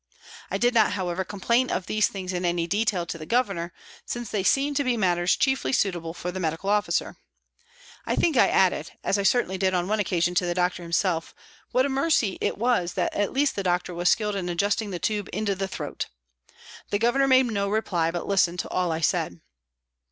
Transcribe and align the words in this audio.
I 0.49 0.57
did 0.57 0.73
not, 0.73 0.93
however, 0.93 1.23
complain 1.23 1.69
of 1.69 1.85
these 1.85 2.07
things 2.07 2.33
in 2.33 2.43
any 2.43 2.65
detail 2.65 3.05
to 3.05 3.19
the 3.19 3.25
Governor, 3.27 3.71
since 4.03 4.31
they 4.31 4.41
seemed 4.41 4.75
to 4.77 4.83
be 4.83 4.97
matters 4.97 5.35
chiefly 5.35 5.71
suitable 5.71 6.15
for 6.15 6.31
the 6.31 6.39
medical 6.39 6.71
officer. 6.71 7.17
I 8.07 8.15
P. 8.15 8.25
u 8.25 8.33
290 8.33 8.33
PRISONS 8.33 8.33
AND 8.33 8.33
PRISONERS 8.33 8.33
think 8.33 8.37
I 8.37 8.63
added, 8.65 8.91
as 9.03 9.19
I 9.19 9.21
certainly 9.21 9.57
did 9.59 9.75
on 9.75 9.87
one 9.87 9.99
occasion 9.99 10.33
to 10.33 10.47
the 10.47 10.55
doctor 10.55 10.81
himself, 10.81 11.35
what 11.71 11.85
a 11.85 11.89
mercy 11.89 12.39
it 12.41 12.57
was 12.57 12.93
that 12.95 13.13
at 13.13 13.31
least 13.31 13.55
the 13.55 13.61
doctor 13.61 13.93
was 13.93 14.09
skilled 14.09 14.35
in 14.35 14.49
adjusting 14.49 14.89
the 14.89 14.97
tube 14.97 15.29
into 15.31 15.53
the 15.53 15.67
throat. 15.67 16.07
The 16.89 16.97
Governor 16.97 17.27
made 17.27 17.45
no 17.45 17.69
reply 17.69 18.09
but 18.09 18.25
listened 18.27 18.57
to 18.61 18.69
all 18.69 18.91
I 18.91 19.01
said. 19.01 19.39